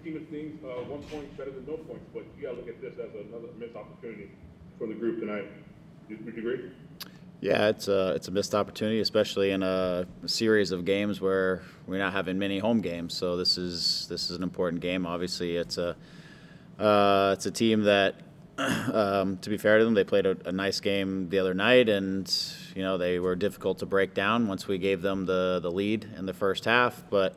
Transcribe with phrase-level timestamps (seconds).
[0.00, 2.80] scheme of things, uh, one point better than no points, but you gotta look at
[2.80, 4.30] this as another missed opportunity
[4.78, 5.46] for the group tonight.
[6.08, 6.70] Would you agree?
[7.40, 11.98] Yeah, it's a it's a missed opportunity, especially in a series of games where we're
[11.98, 13.16] not having many home games.
[13.16, 15.06] So this is this is an important game.
[15.06, 15.96] Obviously, it's a
[16.78, 18.16] uh, it's a team that,
[18.58, 21.88] um, to be fair to them, they played a, a nice game the other night,
[21.88, 22.30] and
[22.74, 26.08] you know they were difficult to break down once we gave them the the lead
[26.16, 27.02] in the first half.
[27.08, 27.36] But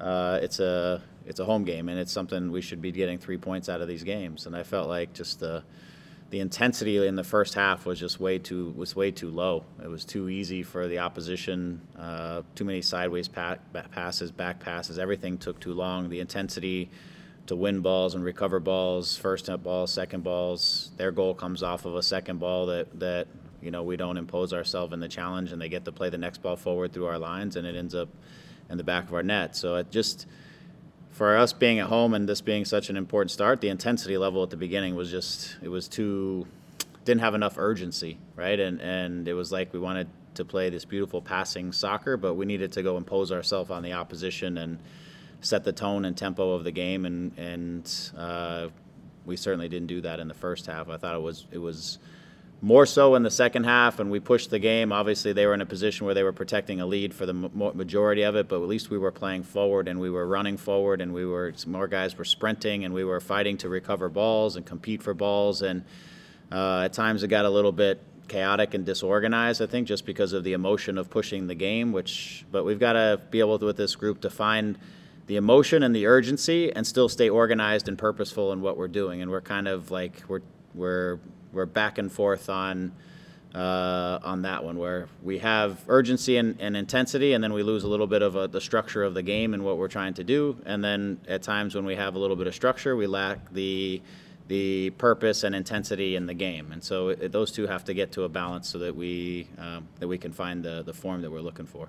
[0.00, 3.38] uh, it's a it's a home game, and it's something we should be getting three
[3.38, 4.46] points out of these games.
[4.46, 5.64] And I felt like just the
[6.30, 9.64] the intensity in the first half was just way too was way too low.
[9.82, 11.80] It was too easy for the opposition.
[11.98, 13.58] Uh, too many sideways pa-
[13.92, 14.98] passes, back passes.
[14.98, 16.08] Everything took too long.
[16.08, 16.90] The intensity
[17.46, 20.90] to win balls and recover balls, first up balls, second balls.
[20.96, 23.28] Their goal comes off of a second ball that that
[23.62, 26.18] you know we don't impose ourselves in the challenge, and they get to play the
[26.18, 28.08] next ball forward through our lines, and it ends up
[28.70, 29.56] in the back of our net.
[29.56, 30.26] So it just
[31.14, 34.42] for us being at home and this being such an important start, the intensity level
[34.42, 36.46] at the beginning was just it was too
[37.04, 38.58] didn't have enough urgency, right?
[38.58, 42.46] And and it was like we wanted to play this beautiful passing soccer, but we
[42.46, 44.80] needed to go impose ourselves on the opposition and
[45.40, 48.68] set the tone and tempo of the game, and and uh,
[49.24, 50.88] we certainly didn't do that in the first half.
[50.88, 51.98] I thought it was it was
[52.64, 54.90] more so in the second half, and we pushed the game.
[54.90, 58.22] Obviously, they were in a position where they were protecting a lead for the majority
[58.22, 61.12] of it, but at least we were playing forward and we were running forward, and
[61.12, 65.02] we were more guys were sprinting and we were fighting to recover balls and compete
[65.02, 65.60] for balls.
[65.60, 65.84] And
[66.50, 69.60] uh, at times, it got a little bit chaotic and disorganized.
[69.60, 71.92] I think just because of the emotion of pushing the game.
[71.92, 74.78] Which, but we've got to be able to, with this group to find
[75.26, 79.20] the emotion and the urgency and still stay organized and purposeful in what we're doing.
[79.20, 80.40] And we're kind of like we're
[80.74, 81.18] we're
[81.54, 82.92] we're back and forth on
[83.54, 87.84] uh, on that one where we have urgency and, and, intensity, and then we lose
[87.84, 90.24] a little bit of a, the structure of the game and what we're trying to
[90.24, 90.56] do.
[90.66, 94.02] And then at times when we have a little bit of structure, we lack the
[94.46, 96.70] the purpose and intensity in the game.
[96.70, 99.88] And so it, those two have to get to a balance so that we um,
[100.00, 101.88] that we can find the, the form that we're looking for.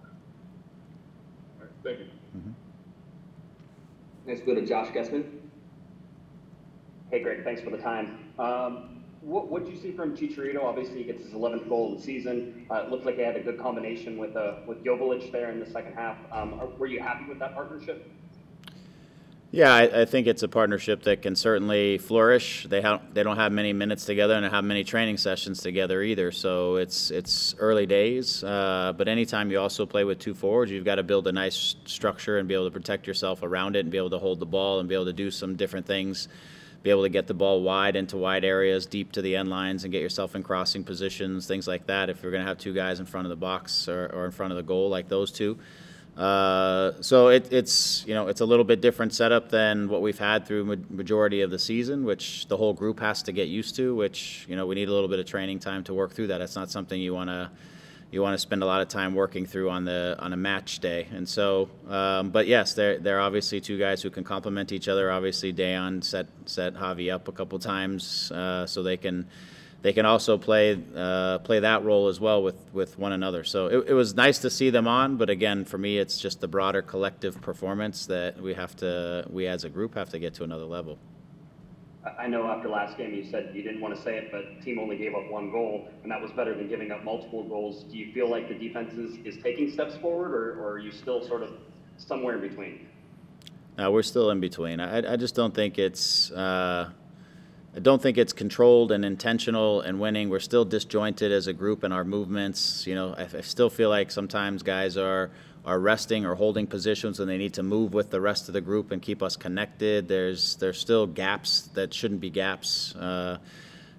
[1.59, 2.05] All right, thank you.
[2.37, 2.51] Mm-hmm.
[4.27, 5.25] Next, go to Josh Gessman.
[7.11, 8.19] Hey, Greg, thanks for the time.
[8.39, 8.94] Um,
[9.25, 10.63] what what did you see from Chicharito?
[10.63, 12.65] Obviously, he gets his 11th goal of the season.
[12.69, 15.59] Uh, it looked like he had a good combination with uh, with Joveljic there in
[15.59, 16.17] the second half.
[16.31, 18.11] Um, are, were you happy with that partnership?
[19.51, 22.67] Yeah, I, I, think it's a partnership that can certainly flourish.
[22.69, 26.31] They have they don't have many minutes together and have many training sessions together either.
[26.31, 28.43] So it's it's early days.
[28.43, 31.75] Uh, but anytime you also play with two forwards, you've got to build a nice
[31.85, 34.45] structure and be able to protect yourself around it and be able to hold the
[34.45, 36.27] ball and be able to do some different things
[36.83, 39.83] be able to get the ball wide into wide areas, deep to the end lines,
[39.83, 42.09] and get yourself in crossing positions, things like that.
[42.09, 44.31] If you're going to have two guys in front of the box or, or in
[44.31, 45.57] front of the goal, like those two.
[46.17, 50.17] Uh, so it, it's you know it's a little bit different setup than what we've
[50.17, 53.75] had through ma- majority of the season, which the whole group has to get used
[53.75, 53.93] to.
[53.93, 56.39] Which you know we need a little bit of training time to work through that.
[56.39, 57.49] It's not something you want to
[58.15, 60.79] you want to spend a lot of time working through on the on a match
[60.79, 61.07] day.
[61.11, 65.11] And so, um, but yes, they're they're obviously two guys who can complement each other.
[65.11, 69.27] Obviously, Dejan set set Javi up a couple times uh, so they can
[69.81, 73.43] they can also play uh, play that role as well with with one another.
[73.43, 75.17] So it, it was nice to see them on.
[75.17, 79.45] But again, for me, it's just the broader collective performance that we have to we
[79.45, 80.97] as a group have to get to another level.
[82.19, 84.77] I know after last game you said you didn't want to say it, but team
[84.79, 87.83] only gave up one goal, and that was better than giving up multiple goals.
[87.83, 90.91] Do you feel like the defense is, is taking steps forward, or, or are you
[90.91, 91.49] still sort of
[91.97, 92.87] somewhere in between?
[93.77, 94.79] No, we're still in between.
[94.79, 96.31] I, I just don't think it's.
[96.31, 96.91] Uh,
[97.75, 100.29] I don't think it's controlled and intentional and winning.
[100.29, 102.87] We're still disjointed as a group in our movements.
[102.87, 105.29] You know, I, I still feel like sometimes guys are
[105.65, 108.61] are resting or holding positions and they need to move with the rest of the
[108.61, 110.07] group and keep us connected.
[110.07, 112.95] There's there's still gaps that shouldn't be gaps.
[112.95, 113.39] Uh,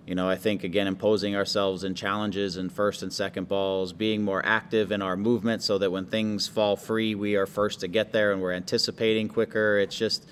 [0.06, 4.22] you know, I think again imposing ourselves in challenges and first and second balls, being
[4.22, 7.88] more active in our movement so that when things fall free, we are first to
[7.88, 9.78] get there and we're anticipating quicker.
[9.78, 10.24] It's just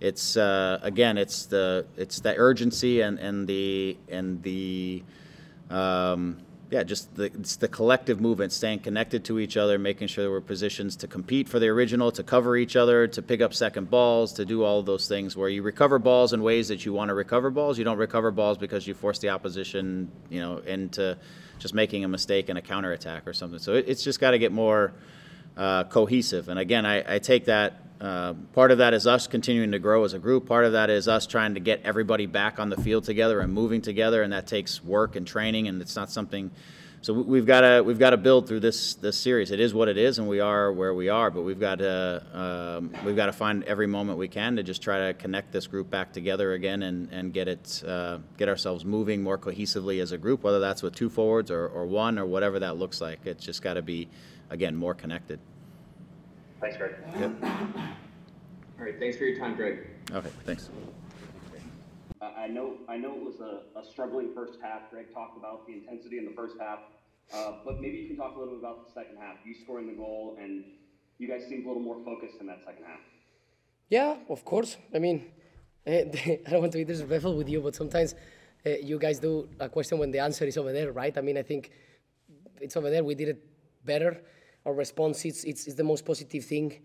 [0.00, 5.02] it's uh, again it's the it's the urgency and and the and the
[5.68, 6.38] um,
[6.70, 10.30] yeah, just the, it's the collective movement, staying connected to each other, making sure that
[10.30, 13.88] we're positions to compete for the original, to cover each other, to pick up second
[13.88, 16.92] balls, to do all of those things where you recover balls in ways that you
[16.92, 17.78] want to recover balls.
[17.78, 21.16] You don't recover balls because you force the opposition, you know, into
[21.58, 23.58] just making a mistake in a counterattack or something.
[23.58, 24.92] So it, it's just got to get more
[25.56, 26.50] uh, cohesive.
[26.50, 30.04] And again, I, I take that uh, part of that is us continuing to grow
[30.04, 30.46] as a group.
[30.46, 33.52] Part of that is us trying to get everybody back on the field together and
[33.52, 36.50] moving together, and that takes work and training, and it's not something
[37.00, 39.50] so we- we've got to we've got to build through this this series.
[39.50, 41.30] It is what it is, and we are where we are.
[41.30, 44.82] But we've got to um, we've got to find every moment we can to just
[44.82, 48.84] try to connect this group back together again and and get it uh, get ourselves
[48.84, 50.42] moving more cohesively as a group.
[50.42, 53.62] Whether that's with two forwards or, or one or whatever that looks like, it's just
[53.62, 54.08] got to be
[54.50, 55.38] again more connected.
[56.60, 56.92] Thanks, Greg.
[57.18, 57.32] Yep.
[57.42, 59.86] All right, thanks for your time, Greg.
[60.10, 60.28] Okay.
[60.44, 60.70] Thanks.
[62.20, 64.90] I I know, I know it was a, a struggling first half.
[64.90, 66.80] Greg talked about the intensity in the first half,
[67.32, 69.36] uh, but maybe you can talk a little bit about the second half.
[69.44, 70.64] You scoring the goal, and
[71.18, 73.00] you guys seemed a little more focused in that second half.
[73.88, 74.76] Yeah, of course.
[74.94, 75.26] I mean,
[75.86, 78.14] I don't want to be disrespectful with you, but sometimes
[78.66, 81.16] uh, you guys do a question when the answer is over there, right?
[81.16, 81.70] I mean, I think
[82.60, 83.04] it's over there.
[83.04, 83.44] We did it
[83.84, 84.20] better.
[84.68, 86.78] Our response is it's, it's the most positive thing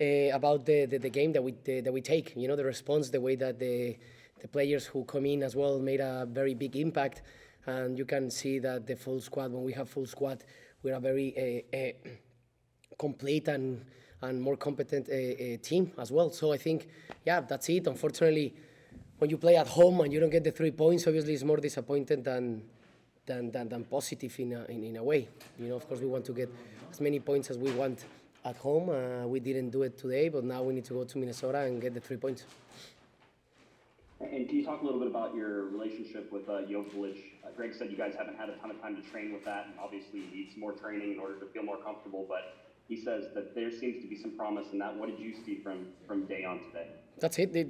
[0.00, 2.34] uh, about the, the, the game that we the, that we take.
[2.34, 3.96] You know, the response, the way that the
[4.40, 7.22] the players who come in as well made a very big impact,
[7.66, 9.52] and you can see that the full squad.
[9.52, 10.42] When we have full squad,
[10.82, 11.92] we're a very uh, uh,
[12.98, 13.84] complete and
[14.22, 16.30] and more competent uh, uh, team as well.
[16.30, 16.88] So I think,
[17.24, 17.86] yeah, that's it.
[17.86, 18.52] Unfortunately,
[19.18, 21.58] when you play at home and you don't get the three points, obviously it's more
[21.58, 22.64] disappointing than
[23.26, 25.28] than, than, than positive in a, in, in a way.
[25.58, 26.52] You know, of course, we want to get
[26.90, 28.04] as many points as we want
[28.44, 28.90] at home.
[28.90, 31.80] Uh, we didn't do it today, but now we need to go to Minnesota and
[31.80, 32.44] get the three points.
[34.20, 36.52] And can you talk a little bit about your relationship with uh?
[36.52, 36.60] Uh,
[37.56, 39.74] Greg said you guys haven't had a ton of time to train with that, and
[39.82, 42.24] obviously you need some more training in order to feel more comfortable.
[42.28, 42.54] But
[42.88, 44.96] he says that there seems to be some promise in that.
[44.96, 46.86] What did you see from from Dejan today?
[47.18, 47.52] That's it.
[47.52, 47.66] They,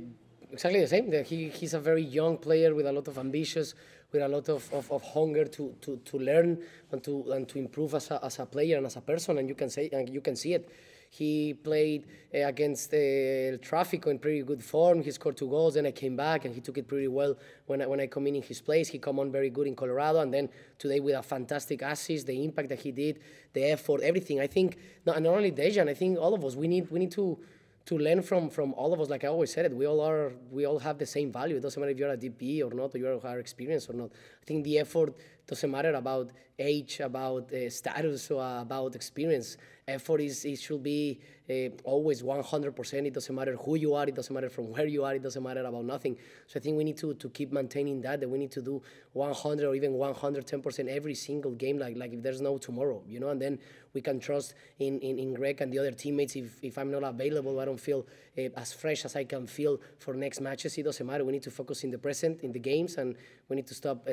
[0.51, 1.11] exactly the same.
[1.25, 3.75] He, he's a very young player with a lot of ambitions,
[4.13, 6.59] with a lot of, of, of hunger to, to, to learn
[6.91, 9.39] and to and to improve as a, as a player and as a person.
[9.39, 10.69] And you can say and you can see it.
[11.15, 15.03] He played uh, against uh, El Tráfico in pretty good form.
[15.03, 15.75] He scored two goals.
[15.75, 17.37] Then I came back and he took it pretty well
[17.67, 18.89] when I, when I come in in his place.
[18.89, 20.49] He come on very good in Colorado, and then
[20.79, 23.21] today with a fantastic assist, the impact that he did,
[23.53, 24.41] the effort, everything.
[24.41, 27.13] I think not, not only Dejan, I think all of us we need we need
[27.13, 27.39] to
[27.87, 29.09] to learn from from all of us.
[29.09, 31.57] Like I always said it, we all are we all have the same value.
[31.57, 34.11] It doesn't matter if you're a DP or not, or you are experience or not.
[34.43, 35.15] I think the effort
[35.47, 39.57] doesn't matter about age, about uh, status, or about experience.
[39.89, 41.19] Effort is it should be
[41.51, 43.07] uh, always 100%.
[43.07, 44.07] It doesn't matter who you are.
[44.07, 45.17] It doesn't matter from where you are.
[45.17, 46.17] It doesn't matter about nothing.
[46.47, 48.21] So I think we need to to keep maintaining that.
[48.21, 48.81] That we need to do
[49.13, 51.79] 100 or even 110% every single game.
[51.79, 53.31] Like like if there's no tomorrow, you know.
[53.31, 53.59] And then
[53.93, 56.37] we can trust in in, in Greg and the other teammates.
[56.37, 58.07] If if I'm not available, I don't feel
[58.39, 60.79] uh, as fresh as I can feel for next matches.
[60.79, 61.25] It doesn't matter.
[61.25, 63.17] We need to focus in the present, in the games, and
[63.49, 64.13] we need to stop uh,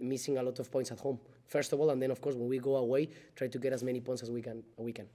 [0.00, 1.18] missing a lot of points at home.
[1.48, 3.82] First of all, and then of course when we go away, try to get as
[3.82, 4.62] many points as we can.
[4.76, 5.06] We can.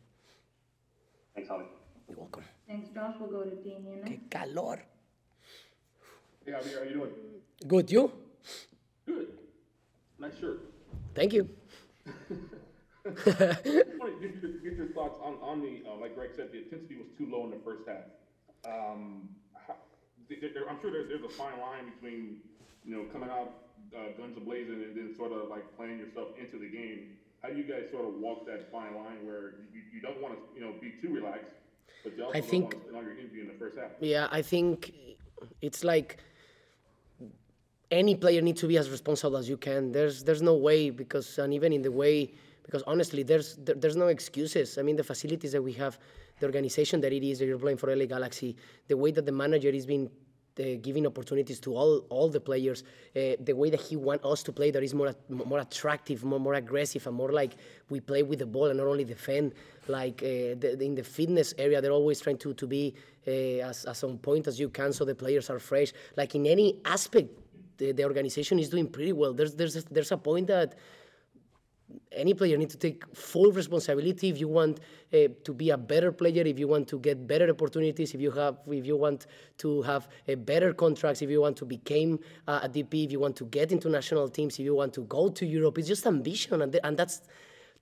[1.36, 1.66] Thanks, Javi.
[2.10, 2.44] You're welcome.
[2.68, 3.16] Thanks, Josh.
[3.20, 4.10] We'll go to Damien next.
[4.12, 4.80] Qué calor.
[6.46, 7.12] Hey, Javier, how are you doing?
[7.68, 8.12] Good, you?
[9.06, 9.28] Good.
[10.20, 10.60] Nice shirt.
[11.16, 11.48] Thank you.
[12.06, 12.12] I
[13.06, 16.64] want to get your, get your thoughts on, on the, uh, like Greg said, the
[16.64, 18.06] intensity was too low in the first half.
[18.66, 19.30] Um,
[19.68, 19.76] how,
[20.30, 22.38] there, there- I'm sure there's, there's a fine line between,
[22.86, 23.52] you know, coming out,
[23.96, 27.18] uh, guns a-blazing and then sort of like playing yourself into the game.
[27.42, 30.36] How do you guys sort of walk that fine line where you, you don't want
[30.36, 31.52] to, you know, be too relaxed,
[32.04, 33.78] but you also I don't think- want to spend all your energy in the first
[33.78, 33.92] half?
[34.00, 34.94] Yeah, I think
[35.62, 36.20] it's like
[37.92, 39.92] any player needs to be as responsible as you can.
[39.92, 42.34] There's there's no way because and even in the way
[42.64, 44.78] because honestly there's there, there's no excuses.
[44.78, 46.00] I mean the facilities that we have,
[46.40, 48.56] the organization that it is that you're playing for LA Galaxy,
[48.88, 50.10] the way that the manager is being
[50.56, 52.84] giving opportunities to all all the players,
[53.16, 56.40] uh, the way that he want us to play that is more more attractive, more
[56.40, 57.56] more aggressive, and more like
[57.90, 59.54] we play with the ball and not only defend.
[59.88, 62.94] Like uh, the, in the fitness area, they're always trying to to be
[63.28, 65.92] uh, as as on point as you can, so the players are fresh.
[66.16, 67.30] Like in any aspect,
[67.78, 69.34] the, the organization is doing pretty well.
[69.34, 70.76] There's there's a, there's a point that
[72.12, 74.80] any player needs to take full responsibility if you want
[75.14, 78.32] uh, to be a better player if you want to get better opportunities if you
[78.32, 82.62] have if you want to have a better contracts if you want to become uh,
[82.64, 85.30] a dp if you want to get into national teams if you want to go
[85.30, 87.22] to europe it's just ambition and, and that's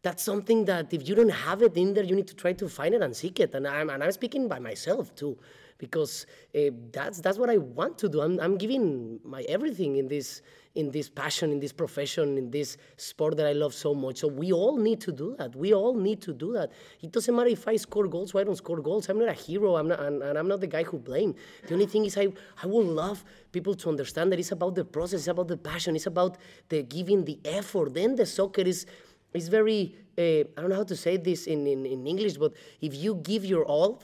[0.04, 2.68] that's something that if you don't have it in there you need to try to
[2.68, 5.38] find it and seek it and i'm, and I'm speaking by myself too
[5.82, 8.22] because uh, that's that's what I want to do.
[8.22, 10.44] I'm, I'm giving my everything in this
[10.76, 14.18] in this passion, in this profession, in this sport that I love so much.
[14.18, 15.56] So we all need to do that.
[15.56, 16.72] We all need to do that.
[17.02, 19.10] It doesn't matter if I score goals or I don't score goals.
[19.10, 19.76] I'm not a hero.
[19.76, 21.36] I'm not, and, and I'm not the guy who blame.
[21.68, 22.30] The only thing is I
[22.64, 25.96] I would love people to understand that it's about the process, it's about the passion,
[25.96, 26.38] it's about
[26.70, 27.94] the giving the effort.
[27.94, 28.86] Then the soccer is
[29.34, 32.54] is very uh, I don't know how to say this in, in, in English, but
[32.82, 34.02] if you give your all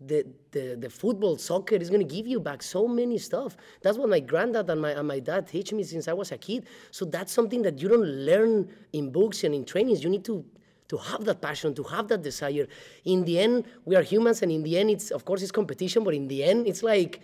[0.00, 3.56] the, the, the football, soccer is going to give you back so many stuff.
[3.82, 6.38] That's what my granddad and my, and my dad teach me since I was a
[6.38, 6.66] kid.
[6.90, 10.02] So that's something that you don't learn in books and in trainings.
[10.02, 10.44] You need to
[10.86, 12.66] to have that passion, to have that desire.
[13.06, 16.04] In the end, we are humans, and in the end, it's of course it's competition,
[16.04, 17.20] but in the end, it's like.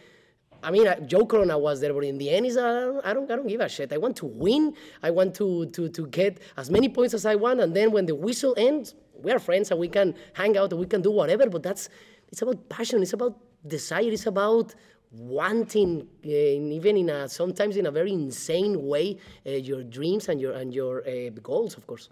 [0.62, 3.36] I mean, Joe Corona was there, but in the end, is uh, I don't, I
[3.36, 3.94] don't give a shit.
[3.94, 4.74] I want to win.
[5.02, 8.04] I want to, to, to get as many points as I want, and then when
[8.04, 11.10] the whistle ends, we are friends and we can hang out and we can do
[11.10, 11.48] whatever.
[11.48, 11.88] But that's
[12.30, 13.02] it's about passion.
[13.02, 14.10] It's about desire.
[14.10, 14.74] It's about
[15.12, 20.40] wanting, uh, even in a sometimes in a very insane way, uh, your dreams and
[20.40, 22.08] your and your uh, goals, of course.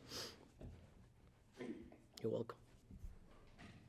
[2.23, 2.57] You're welcome.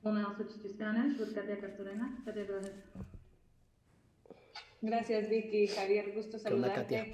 [0.03, 2.23] We'll now switch to Spanish with Katia Castorena.
[2.25, 2.73] Katia, go ahead.
[4.81, 5.67] Gracias, Vicky.
[5.67, 7.07] Javier, gusto ¿Qué onda, Katia?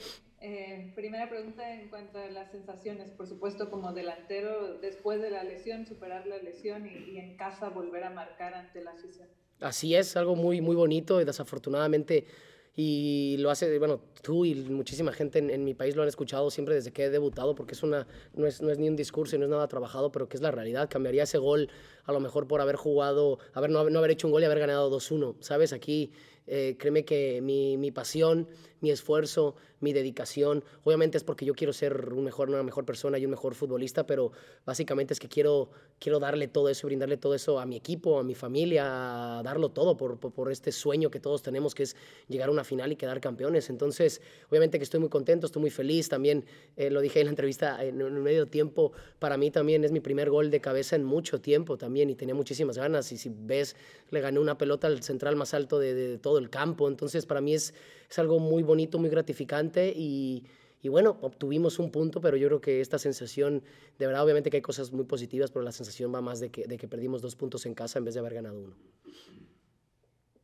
[0.48, 5.44] Eh, primera pregunta en cuanto a las sensaciones, por supuesto, como delantero, después de la
[5.44, 9.28] lesión, superar la lesión y, en casa volver a marcar ante la afición.
[9.60, 12.28] Así es, algo muy, muy bonito y desafortunadamente,
[12.76, 16.76] y lo hace, bueno, tú y muchísima gente en, mi país lo han escuchado siempre
[16.76, 19.40] desde que he debutado, porque es una, no, es, no es ni un discurso y
[19.40, 20.88] no es nada trabajado, pero que es la realidad.
[20.92, 21.72] Cambiaría ese gol
[22.04, 24.60] a lo mejor por haber jugado, haber, no, no haber hecho un gol y haber
[24.60, 25.74] ganado 2-1, ¿sabes?
[25.74, 26.12] Aquí,
[26.48, 28.48] eh, créeme que mi, mi pasión,
[28.82, 33.18] mi esfuerzo, mi dedicación, obviamente es porque yo quiero ser un mejor, una mejor persona
[33.18, 34.32] y un mejor futbolista, pero
[34.66, 38.24] básicamente es que quiero, quiero darle todo eso, brindarle todo eso a mi equipo, a
[38.24, 41.96] mi familia, a darlo todo por, por, por este sueño que todos tenemos, que es
[42.28, 43.70] llegar a una final y quedar campeones.
[43.70, 46.10] Entonces, obviamente que estoy muy contento, estoy muy feliz.
[46.10, 46.46] También
[46.78, 50.00] eh, lo dije en la entrevista en, en medio tiempo, para mí también es mi
[50.00, 53.12] primer gol de cabeza en mucho tiempo también y tenía muchísimas ganas.
[53.12, 53.76] Y si ves,
[54.10, 56.88] le gané una pelota al central más alto de, de todo el campo.
[56.88, 57.74] Entonces, para mí es,
[58.10, 60.46] es algo muy bonito, muy gratificante y,
[60.82, 63.64] y bueno, obtuvimos un punto, pero yo creo que esta sensación,
[63.98, 66.66] de verdad, obviamente que hay cosas muy positivas, pero la sensación va más de que,
[66.66, 68.76] de que perdimos dos puntos en casa en vez de haber ganado uno.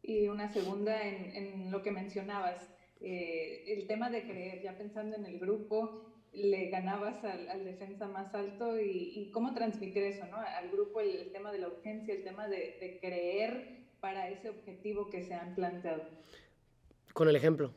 [0.03, 2.67] Y una segunda en, en lo que mencionabas,
[3.00, 8.07] eh, el tema de creer, ya pensando en el grupo, le ganabas al, al defensa
[8.07, 10.38] más alto y, y cómo transmitir eso, ¿no?
[10.38, 14.50] Al grupo el, el tema de la urgencia, el tema de, de creer para ese
[14.50, 16.03] objetivo que se han planteado.
[17.13, 17.72] Con el ejemplo,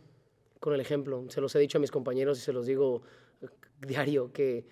[0.58, 1.26] con el ejemplo.
[1.28, 3.02] Se los he dicho a mis compañeros y se los digo
[3.42, 3.46] eh,
[3.86, 4.64] diario que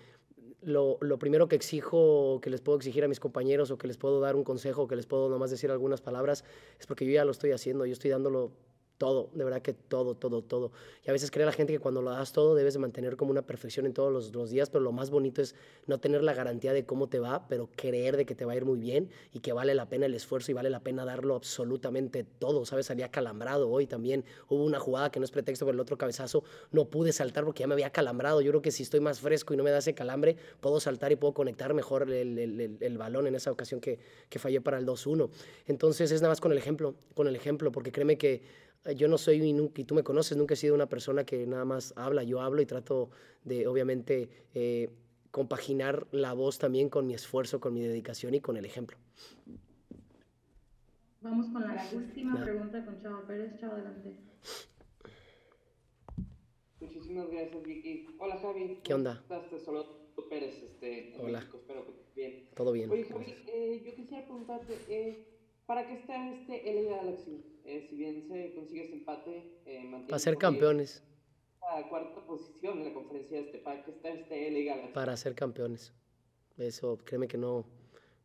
[0.61, 3.97] lo, lo primero que exijo, que les puedo exigir a mis compañeros o que les
[3.97, 6.43] puedo dar un consejo, que les puedo nomás decir algunas palabras,
[6.79, 8.51] es porque yo ya lo estoy haciendo, yo estoy dándolo
[8.97, 10.71] todo, de verdad que todo, todo, todo.
[11.05, 13.31] Y a veces cree la gente que cuando lo das todo debes de mantener como
[13.31, 15.55] una perfección en todos los, días, pero lo más bonito es
[15.87, 18.55] no tener la garantía de cómo te va, pero creer de que te va a
[18.55, 21.35] ir muy bien y que vale la pena el esfuerzo y vale la pena darlo
[21.35, 22.85] absolutamente todo, ¿sabes?
[22.85, 24.23] Salía calambrado hoy también.
[24.47, 27.61] Hubo una jugada que no es pretexto, pero el otro cabezazo no pude saltar porque
[27.61, 28.41] ya me había calambrado.
[28.41, 31.11] Yo creo que si estoy más fresco y no me da ese calambre, puedo saltar
[31.11, 35.29] y puedo conectar mejor el, balón en esa ocasión que, que fallé para el 2-1.
[35.67, 38.41] Entonces es nada más con el ejemplo, con el ejemplo, porque créeme que
[38.91, 41.45] yo no soy, y nunca- y tú me conoces, nunca he sido una persona que
[41.47, 43.09] nada más habla, yo hablo y trato
[43.43, 44.89] de, obviamente, eh,
[45.31, 48.97] compaginar la voz también con mi esfuerzo, con mi dedicación y con el ejemplo.
[51.21, 53.57] Vamos con la última pregunta con Chava Pérez.
[53.59, 54.17] Chava, adelante.
[56.81, 58.07] Muchísimas gracias, Vicky.
[58.19, 58.79] Hola, Javi.
[58.83, 59.23] ¿Qué onda?
[59.27, 59.49] ¿Cómo estás?
[59.49, 61.39] Te saludo Pérez, este, Hola.
[61.39, 61.57] México.
[61.57, 62.49] Espero que estés bien.
[62.53, 62.91] Todo bien.
[62.91, 65.25] Oye, Javi, eh, yo quisiera preguntarte, eh,
[65.65, 67.45] ¿para qué está este LA Galaxy?
[67.65, 71.03] Eh, si bien se consigue este empate, eh, mantiene Para ser campeones,
[71.61, 73.59] La cuarta posición en la conferencia este.
[73.59, 74.93] ¿Para está este Galaxy?
[74.93, 75.93] para ser campeones.
[76.57, 77.65] Eso, créeme que no.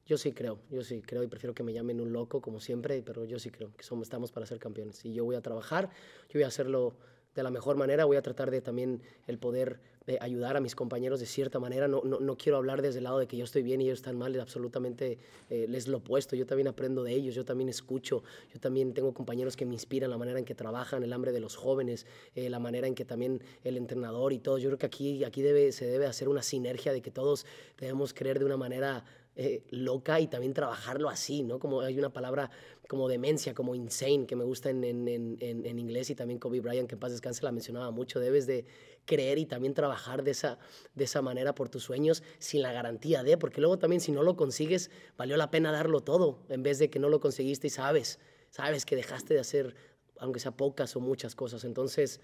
[0.06, 3.02] Yo sí creo, yo sí creo y prefiero que me llamen un loco como siempre,
[3.02, 5.04] pero yo sí creo que somos, estamos para ser campeones.
[5.04, 5.90] Y yo voy a trabajar,
[6.28, 6.96] yo voy a hacerlo
[7.38, 10.74] de la mejor manera, voy a tratar de también el poder eh, ayudar a mis
[10.74, 11.86] compañeros de cierta manera.
[11.86, 13.98] No, no, no quiero hablar desde el lado de que yo estoy bien y ellos
[13.98, 15.18] están mal, absolutamente
[15.50, 16.34] eh, es lo opuesto.
[16.34, 20.10] Yo también aprendo de ellos, yo también escucho, yo también tengo compañeros que me inspiran
[20.10, 23.04] la manera en que trabajan, el hambre de los jóvenes, eh, la manera en que
[23.04, 24.58] también el entrenador y todo.
[24.58, 27.46] Yo creo que aquí, aquí debe, se debe hacer una sinergia de que todos
[27.78, 29.04] debemos creer de una manera
[29.40, 31.60] eh, loca y también trabajarlo así, ¿no?
[31.60, 32.50] Como hay una palabra
[32.88, 36.60] como demencia, como insane, que me gusta en, en, en, en- inglés y también Kobe
[36.60, 38.18] Bryant, que en paz descanse, la mencionaba mucho.
[38.18, 38.64] Debes de
[39.04, 40.58] creer y también trabajar de esa,
[40.94, 44.22] de esa manera por tus sueños sin la garantía de, porque luego también si no
[44.24, 47.70] lo consigues, valió la pena darlo todo, en vez de que no lo conseguiste y
[47.70, 48.18] sabes,
[48.50, 49.76] sabes que dejaste de hacer,
[50.18, 51.64] aunque sea pocas o muchas cosas.
[51.64, 52.20] Entonces,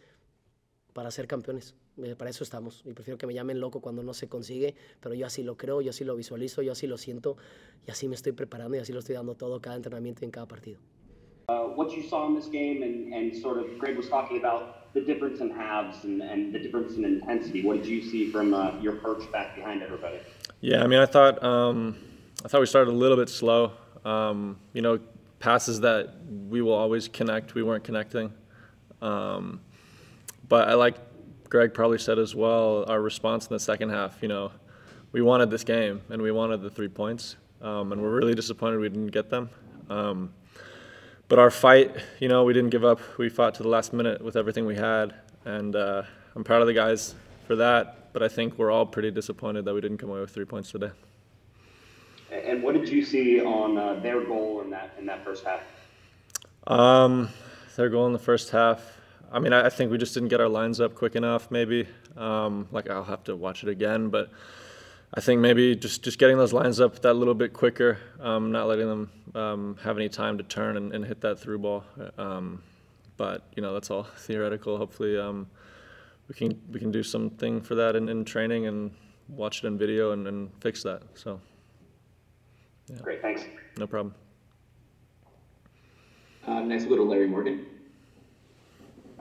[0.94, 1.74] para ser campeones.
[2.02, 2.82] Eh, Para eso estamos.
[2.86, 5.82] Y prefiero que me llamen loco cuando no se consigue, pero yo así lo creo,
[5.82, 7.36] yo así lo visualizo, yo así lo siento
[7.86, 10.30] y así me estoy preparando y así lo estoy dando todo cada entrenamiento y en
[10.30, 10.80] cada partido.
[11.46, 14.92] Uh, what you saw in this game and, and sort of Greg was talking about
[14.94, 17.62] the difference in halves and, and the difference in intensity.
[17.62, 20.20] What did you see from uh, your perch back behind everybody?
[20.62, 21.96] Yeah, I mean, I thought um,
[22.44, 23.72] I thought we started a little bit slow.
[24.06, 24.98] Um, you know,
[25.38, 26.14] passes that
[26.48, 27.54] we will always connect.
[27.54, 28.32] We weren't connecting.
[29.02, 29.60] Um,
[30.48, 30.96] but I like
[31.48, 34.50] Greg probably said as well, our response in the second half, you know,
[35.12, 37.36] we wanted this game and we wanted the three points.
[37.62, 39.48] Um, and we're really disappointed we didn't get them.
[39.88, 40.34] Um,
[41.28, 43.00] but our fight, you know, we didn't give up.
[43.18, 45.14] We fought to the last minute with everything we had.
[45.44, 46.02] And uh,
[46.34, 47.14] I'm proud of the guys
[47.46, 48.12] for that.
[48.12, 50.70] But I think we're all pretty disappointed that we didn't come away with three points
[50.70, 50.90] today.
[52.30, 55.60] And what did you see on uh, their goal in that in that first half?
[56.66, 57.28] Um,
[57.76, 58.93] their goal in the first half.
[59.34, 61.50] I mean, I, I think we just didn't get our lines up quick enough.
[61.50, 61.88] Maybe.
[62.16, 64.30] Um, like I'll have to watch it again, but
[65.12, 68.68] I think maybe just just getting those lines up that little bit quicker, um, not
[68.68, 71.84] letting them um, have any time to turn and, and hit that through ball.
[72.16, 72.62] Um,
[73.16, 74.78] but you know, that's all theoretical.
[74.78, 75.48] Hopefully, um,
[76.28, 78.92] we can we can do something for that in, in training and
[79.28, 81.02] watch it in video and, and fix that.
[81.14, 81.40] So,
[83.02, 83.42] Great, thanks.
[83.78, 84.14] no problem.
[86.46, 87.66] Uh, next, we'll go to Larry Morgan.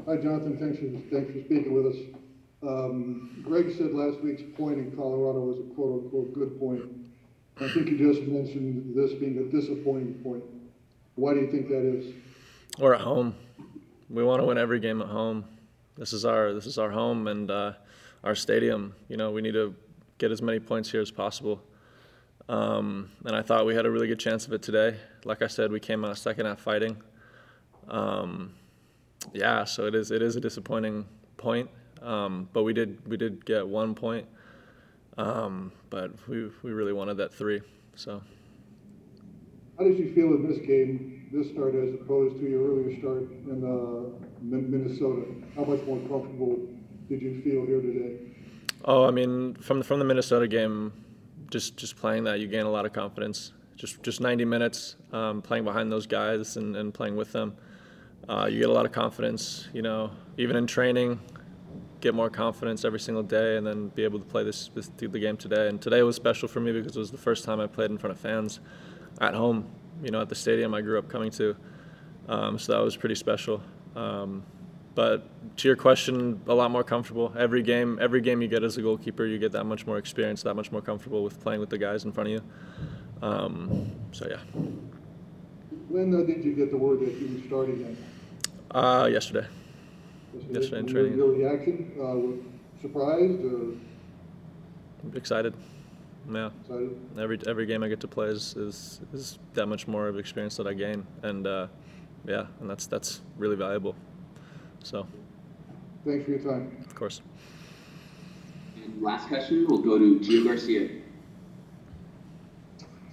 [0.05, 0.57] Hi, Jonathan.
[0.57, 1.97] Thanks for, thanks for speaking with us.
[2.61, 6.81] Um, Greg said last week's point in Colorado was a quote-unquote good point.
[7.61, 10.43] I think you just mentioned this being a disappointing point.
[11.15, 12.13] Why do you think that is?
[12.79, 13.35] We're at home.
[14.09, 15.45] We want to win every game at home.
[15.95, 17.73] This is our this is our home and uh,
[18.23, 18.95] our stadium.
[19.07, 19.73] You know, we need to
[20.17, 21.61] get as many points here as possible.
[22.49, 24.97] Um, and I thought we had a really good chance of it today.
[25.23, 27.01] Like I said, we came out second half fighting.
[27.87, 28.53] Um,
[29.33, 31.05] yeah, so it is it is a disappointing
[31.37, 31.69] point.
[32.01, 34.27] Um, but we did we did get one point.
[35.17, 37.61] Um, but we we really wanted that three.
[37.95, 38.21] So.
[39.77, 43.23] How did you feel in this game, this start as opposed to your earlier start
[43.23, 45.25] in uh, Minnesota?
[45.55, 46.59] How much more comfortable
[47.09, 48.19] did you feel here today?
[48.85, 50.93] Oh, I mean, from the, from the Minnesota game,
[51.49, 53.53] just just playing that, you gain a lot of confidence.
[53.75, 57.55] Just just 90 minutes um, playing behind those guys and, and playing with them,
[58.29, 59.67] uh, you get a lot of confidence.
[59.73, 61.19] You know, even in training,
[62.01, 65.07] get more confidence every single day, and then be able to play this, this the
[65.07, 65.67] game today.
[65.69, 67.97] And today was special for me because it was the first time I played in
[67.97, 68.59] front of fans
[69.21, 69.67] at home.
[70.03, 71.55] You know, at the stadium I grew up coming to,
[72.27, 73.61] um, so that was pretty special.
[73.95, 74.43] Um,
[74.95, 77.33] but to your question, a lot more comfortable.
[77.37, 80.43] Every game, every game you get as a goalkeeper, you get that much more experience,
[80.43, 82.41] that much more comfortable with playing with the guys in front of you.
[83.21, 84.37] Um, so yeah.
[85.89, 87.97] When uh, did you get the word that you were starting?
[88.73, 89.45] Uh, yesterday.
[90.49, 91.17] Yesterday in training.
[91.17, 92.39] Your reaction, uh, was
[92.81, 93.75] surprised or
[95.15, 95.53] Excited.
[96.31, 96.49] Yeah.
[96.61, 96.97] excited?
[97.19, 100.55] Every every game I get to play is, is, is that much more of experience
[100.57, 101.67] that I gain, and uh,
[102.25, 103.95] yeah, and that's that's really valuable.
[104.83, 105.05] So,
[106.05, 106.77] Thanks for your time.
[106.85, 107.21] of course.
[108.83, 110.89] And last question, we'll go to Gio Garcia.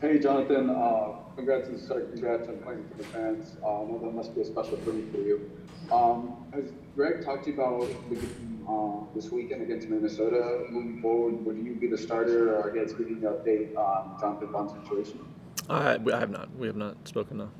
[0.00, 0.70] Hey, Jonathan.
[0.70, 3.56] Uh, congrats and sorry, congrats on playing for the fans.
[3.62, 5.50] Uh, I know that must be a special thing for you.
[5.90, 8.18] Um, has Greg talked to you about the,
[8.70, 10.66] uh, this weekend against Minnesota?
[10.68, 14.52] Moving forward, would you be the starter, or I guess giving the update on Jonathan
[14.52, 15.20] Bond's situation?
[15.70, 16.54] I I have not.
[16.56, 17.50] We have not spoken now.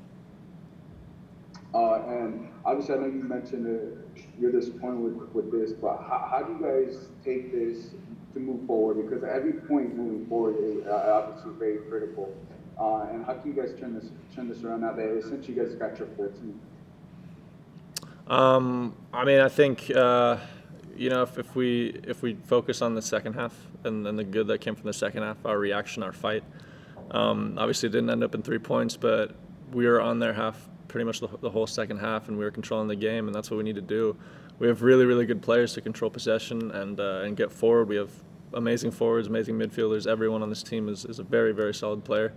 [1.73, 6.27] Uh, and obviously, I know you mentioned that you're disappointed with, with this, but how,
[6.29, 7.91] how do you guys take this
[8.33, 9.01] to move forward?
[9.01, 12.31] Because every point moving forward is uh, obviously very critical.
[12.79, 14.05] Uh, and how can you guys turn this
[14.35, 16.59] turn this around now that essentially you guys got your 14?
[18.27, 20.37] Um, I mean, I think uh,
[20.95, 24.23] you know if, if we if we focus on the second half and, and the
[24.23, 26.43] good that came from the second half, our reaction, our fight.
[27.11, 29.35] Um, obviously, it didn't end up in three points, but
[29.73, 32.51] we were on their half pretty much the, the whole second half, and we were
[32.51, 34.15] controlling the game, and that's what we need to do.
[34.59, 37.89] We have really really good players to control possession and uh, and get forward.
[37.89, 38.11] We have
[38.53, 40.07] amazing forwards, amazing midfielders.
[40.07, 42.33] Everyone on this team is, is a very very solid player.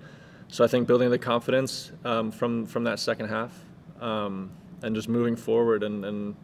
[0.54, 3.52] So I think building the confidence um, from from that second half.
[4.00, 4.52] Um,
[4.84, 6.36] and just moving forward and, and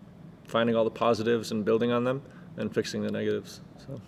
[0.48, 2.22] finding all the positives and building on them
[2.56, 3.60] and fixing the negatives.
[3.86, 4.00] So.